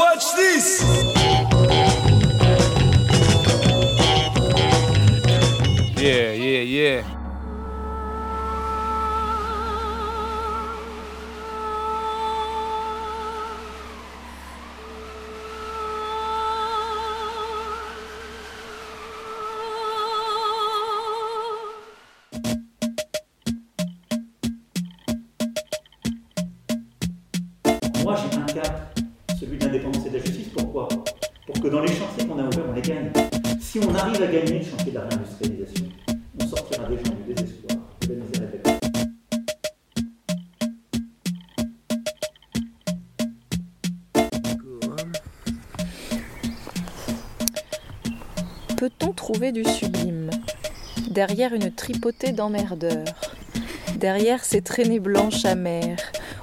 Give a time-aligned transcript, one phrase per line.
[0.00, 0.82] Watch this!
[6.00, 7.02] Yeah, yeah, yeah.
[28.02, 28.16] Moi,
[28.54, 28.89] j'ai
[29.70, 30.48] l'indépendance et de la justice.
[30.48, 30.88] Pourquoi?
[31.46, 33.12] Pour que dans les chantiers qu'on a ouverts, on les gagne.
[33.60, 35.86] Si on arrive à gagner le chantier de la réindustrialisation,
[36.40, 38.20] on sortira des gens du désespoir, de
[48.76, 50.30] Peut-on trouver du sublime
[51.10, 53.04] Derrière une tripotée d'emmerdeurs,
[53.96, 55.98] derrière ces traînées blanches amères,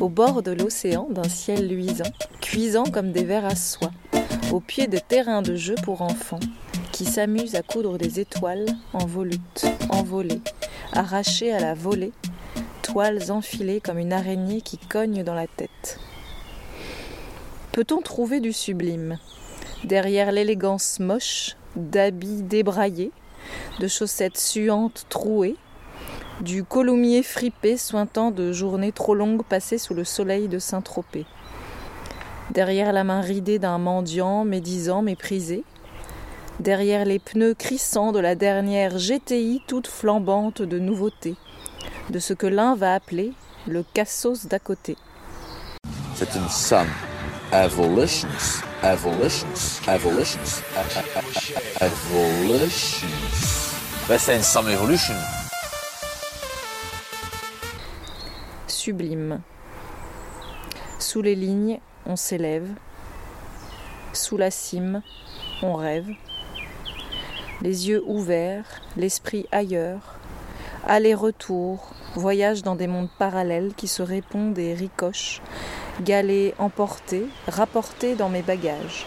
[0.00, 3.90] au bord de l'océan d'un ciel luisant, cuisant comme des vers à soie,
[4.52, 6.40] au pied de terrains de jeu pour enfants,
[6.92, 10.40] qui s'amusent à coudre des étoiles en volutes, envolées,
[10.92, 12.12] arrachées à la volée,
[12.82, 15.98] toiles enfilées comme une araignée qui cogne dans la tête.
[17.72, 19.18] Peut-on trouver du sublime
[19.84, 23.12] Derrière l'élégance moche d'habits débraillés,
[23.80, 25.56] de chaussettes suantes trouées,
[26.40, 31.26] du coloumier fripé sointant de journées trop longues passées sous le soleil de Saint-Tropez.
[32.50, 35.64] Derrière la main ridée d'un mendiant médisant, méprisé,
[36.60, 41.34] derrière les pneus crissants de la dernière GTI toute flambante de nouveautés,
[42.10, 43.32] de ce que l'un va appeler
[43.66, 44.96] le cassos d'à côté.
[46.14, 46.86] C'est une somme.
[47.52, 48.28] Evolutions.
[48.82, 49.46] Evolutions.
[49.88, 50.62] Evolutions.
[51.80, 53.06] Evolutions.
[54.08, 55.14] Ben, c'est une somme evolution.
[60.98, 62.68] Sous les lignes, on s'élève.
[64.14, 65.02] Sous la cime,
[65.62, 66.08] on rêve.
[67.60, 70.14] Les yeux ouverts, l'esprit ailleurs.
[70.86, 75.42] Aller-retour, voyage dans des mondes parallèles qui se répondent et ricochent.
[76.00, 79.06] Galets emportés, rapportés dans mes bagages.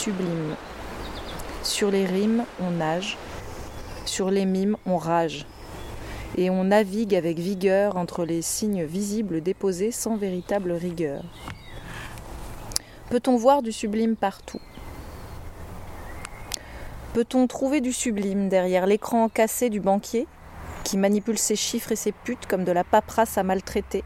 [0.00, 0.56] Sublime.
[1.62, 3.18] Sur les rimes, on nage.
[4.06, 5.44] Sur les mimes, on rage.
[6.38, 11.22] Et on navigue avec vigueur entre les signes visibles déposés sans véritable rigueur.
[13.10, 14.62] Peut-on voir du sublime partout?
[17.12, 20.26] Peut-on trouver du sublime derrière l'écran cassé du banquier
[20.82, 24.02] qui manipule ses chiffres et ses putes comme de la paperasse à maltraiter?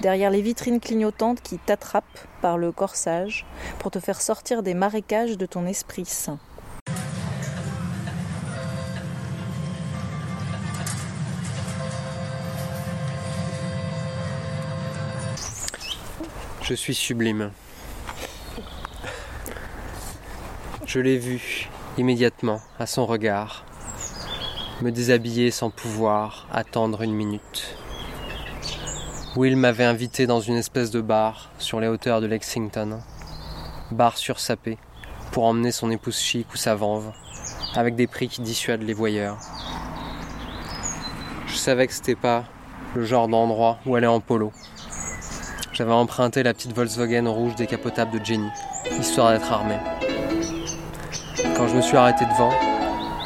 [0.00, 3.44] Derrière les vitrines clignotantes qui t'attrapent par le corsage
[3.78, 6.38] pour te faire sortir des marécages de ton esprit saint.
[16.62, 17.50] Je suis sublime.
[20.86, 21.68] Je l'ai vu
[21.98, 23.64] immédiatement à son regard,
[24.80, 27.79] me déshabiller sans pouvoir attendre une minute.
[29.36, 32.98] Will m'avait invité dans une espèce de bar sur les hauteurs de Lexington,
[33.92, 34.76] bar sursapé,
[35.30, 37.12] pour emmener son épouse chic ou sa vanve,
[37.76, 39.38] avec des prix qui dissuadent les voyeurs.
[41.46, 42.42] Je savais que c'était pas
[42.96, 44.50] le genre d'endroit où aller en polo.
[45.72, 48.50] J'avais emprunté la petite Volkswagen rouge décapotable de Jenny,
[48.98, 49.76] histoire d'être armé.
[51.56, 52.52] Quand je me suis arrêté devant,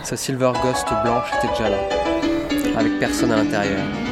[0.02, 1.78] sa Silver Ghost blanche était déjà là,
[2.76, 4.03] avec personne à l'intérieur.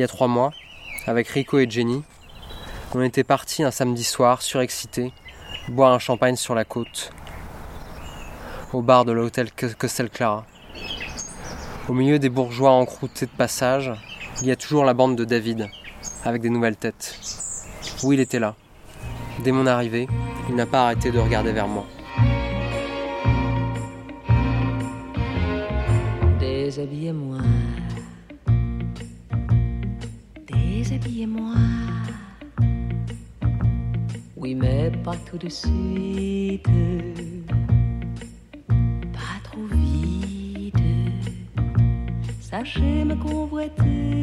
[0.00, 0.50] Il y a trois mois,
[1.06, 2.02] avec Rico et Jenny,
[2.94, 5.12] on était partis un samedi soir, surexcités,
[5.68, 7.12] boire un champagne sur la côte,
[8.72, 10.46] au bar de l'hôtel Costel Clara.
[11.86, 13.92] Au milieu des bourgeois encroutés de passage,
[14.40, 15.68] il y a toujours la bande de David,
[16.24, 17.20] avec des nouvelles têtes.
[18.02, 18.54] Oui, il était là.
[19.44, 20.08] Dès mon arrivée,
[20.48, 21.84] il n'a pas arrêté de regarder vers moi.
[26.38, 27.36] Déshabillez-moi.
[31.00, 31.54] Déshabillez-moi.
[34.36, 36.66] Oui, mais pas tout de suite.
[39.12, 40.74] Pas trop vite.
[42.40, 44.19] Sachez me convoiter.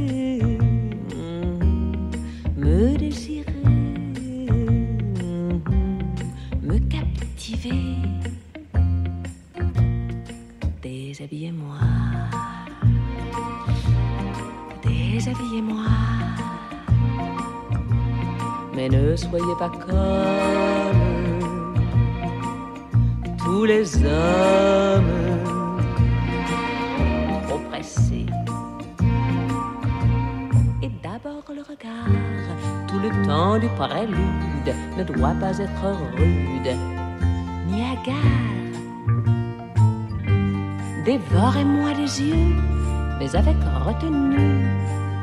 [19.29, 20.97] Soyez pas comme
[23.37, 25.17] tous les hommes
[27.47, 28.25] trop pressés.
[30.81, 32.07] Et d'abord le regard,
[32.87, 35.85] tout le temps du prélude ne doit pas être
[36.15, 36.75] rude
[37.67, 38.57] ni hagard.
[41.05, 42.55] Dévorez-moi les yeux,
[43.19, 44.67] mais avec retenue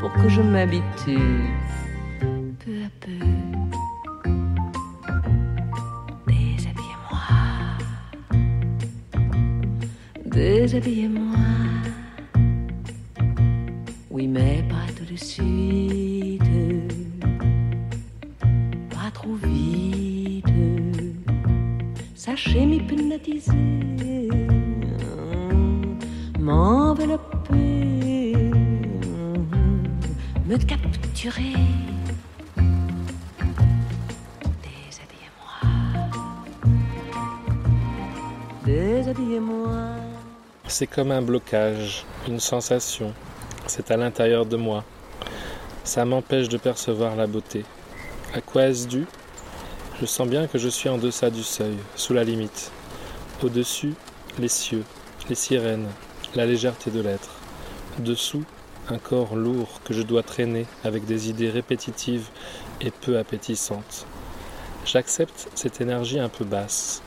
[0.00, 1.50] pour que je m'habitue
[10.74, 11.38] déshabillez-moi.
[14.10, 16.42] Oui, mais pas tout de suite,
[18.90, 20.46] pas trop vite.
[22.16, 24.28] Sachez m'hypnotiser,
[26.40, 28.34] m'envelopper,
[30.48, 31.54] me capturer.
[34.64, 35.56] Déshabillez-moi,
[38.66, 39.83] déshabillez-moi.
[40.76, 43.14] C'est comme un blocage, une sensation.
[43.68, 44.82] C'est à l'intérieur de moi.
[45.84, 47.64] Ça m'empêche de percevoir la beauté.
[48.34, 49.06] À quoi est-ce dû?
[50.00, 52.72] Je sens bien que je suis en deçà du seuil, sous la limite.
[53.44, 53.94] Au-dessus,
[54.40, 54.82] les cieux,
[55.28, 55.86] les sirènes,
[56.34, 57.30] la légèreté de l'être.
[58.00, 58.42] Dessous,
[58.88, 62.26] un corps lourd que je dois traîner avec des idées répétitives
[62.80, 64.06] et peu appétissantes.
[64.84, 67.00] J'accepte cette énergie un peu basse,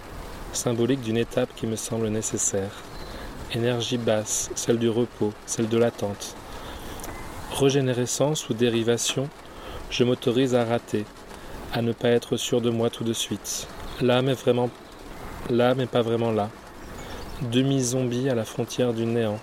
[0.54, 2.72] symbolique d'une étape qui me semble nécessaire.
[3.54, 6.36] Énergie basse, celle du repos, celle de l'attente.
[7.54, 9.30] Régénérescence ou dérivation,
[9.90, 11.06] je m'autorise à rater,
[11.72, 13.70] à ne pas être sûr de moi tout de suite.
[14.02, 14.70] L'âme est vraiment
[15.50, 16.50] là, mais pas vraiment là.
[17.42, 19.40] Demi-zombie à la frontière du néant,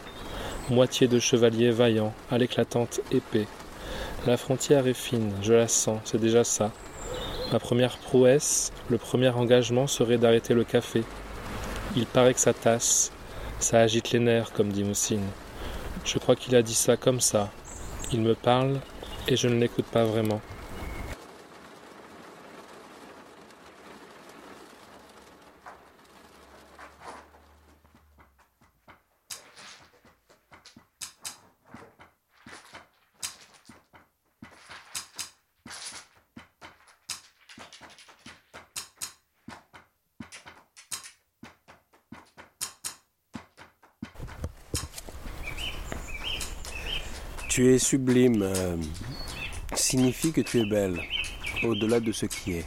[0.69, 3.47] moitié de chevalier vaillant à l'éclatante épée.
[4.27, 6.73] La frontière est fine, je la sens, c'est déjà ça.
[7.53, 11.05] Ma première prouesse, le premier engagement serait d'arrêter le café.
[11.97, 13.14] Il paraît que ça tasse,
[13.65, 15.27] ça agite les nerfs, comme dit Moussine.
[16.05, 17.51] Je crois qu'il a dit ça comme ça.
[18.13, 18.79] Il me parle
[19.27, 20.43] et je ne l'écoute pas vraiment.
[47.55, 48.77] Tu es sublime euh,
[49.77, 51.01] signifie que tu es belle,
[51.63, 52.65] au-delà de ce qui est.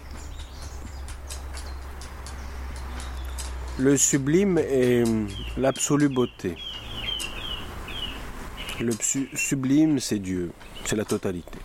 [3.78, 5.04] Le sublime est
[5.58, 6.56] l'absolue beauté.
[8.80, 10.54] Le su- sublime, c'est Dieu,
[10.86, 11.60] c'est la totalité.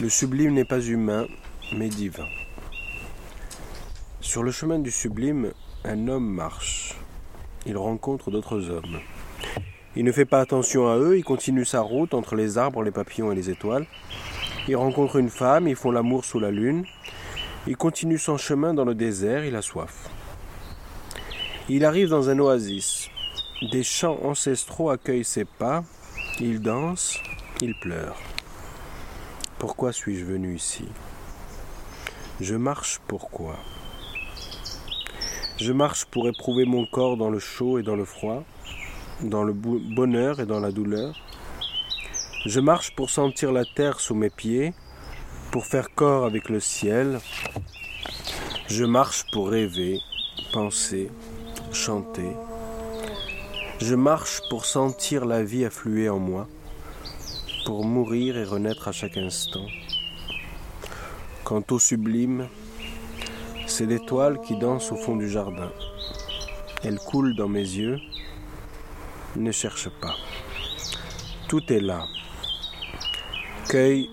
[0.00, 1.26] Le sublime n'est pas humain,
[1.74, 2.28] mais divin.
[4.20, 5.50] Sur le chemin du sublime,
[5.82, 6.94] un homme marche.
[7.66, 9.00] Il rencontre d'autres hommes.
[9.96, 12.92] Il ne fait pas attention à eux, il continue sa route entre les arbres, les
[12.92, 13.86] papillons et les étoiles.
[14.68, 16.84] Il rencontre une femme, ils font l'amour sous la lune.
[17.66, 20.08] Il continue son chemin dans le désert, il a soif.
[21.68, 23.08] Il arrive dans un oasis.
[23.72, 25.82] Des chants ancestraux accueillent ses pas.
[26.38, 27.18] Il danse,
[27.60, 28.16] il pleure.
[29.58, 30.84] Pourquoi suis-je venu ici?
[32.40, 33.56] Je marche pourquoi?
[35.58, 38.44] Je marche pour éprouver mon corps dans le chaud et dans le froid
[39.22, 41.14] dans le bonheur et dans la douleur.
[42.46, 44.72] Je marche pour sentir la terre sous mes pieds,
[45.50, 47.18] pour faire corps avec le ciel.
[48.68, 49.98] Je marche pour rêver,
[50.52, 51.10] penser,
[51.72, 52.36] chanter.
[53.80, 56.48] Je marche pour sentir la vie affluer en moi,
[57.66, 59.66] pour mourir et renaître à chaque instant.
[61.44, 62.46] Quant au sublime,
[63.66, 65.70] c'est l'étoile qui danse au fond du jardin.
[66.84, 67.98] Elle coule dans mes yeux,
[69.36, 70.16] ne cherche pas.
[71.48, 72.06] Tout est là.
[73.68, 74.08] Cueille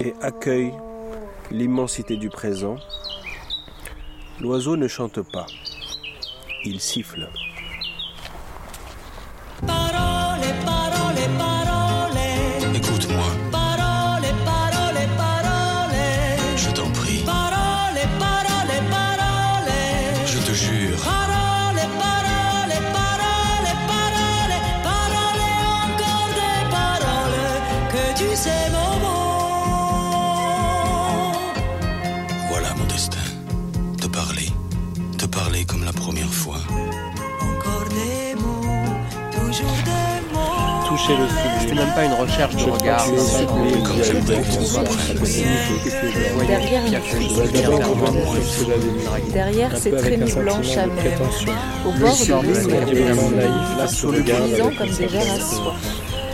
[0.00, 0.72] et accueille
[1.50, 2.76] l'immensité du présent.
[4.40, 5.46] L'oiseau ne chante pas,
[6.64, 7.28] il siffle.
[28.30, 28.50] Tu sais.
[32.48, 33.18] Voilà mon destin.
[34.00, 34.48] Te parler,
[35.18, 36.58] te parler comme la première fois.
[37.40, 38.64] Encore des mots,
[39.32, 40.88] toujours des mots.
[40.88, 41.84] toucher le C'était sublime.
[41.84, 43.04] même pas une recherche de regard.
[43.04, 43.12] tu
[43.86, 44.42] comme j'aimerais
[46.46, 49.32] Derrière que j'avais vu.
[49.32, 51.52] Derrière Un ces sentiment blanches amères, prétention.
[51.86, 52.46] au Le bord de
[54.46, 55.74] luisant avec comme des vers à soie,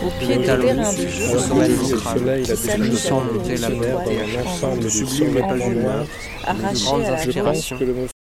[0.05, 4.73] au pied des terrains du de soleil a qui monter la toile dans en l'ensemble
[4.73, 8.18] vent, du sublime sommet pas arraché à la